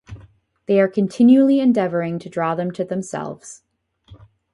[0.65, 3.61] They are continually endeavoring to draw them to themselves.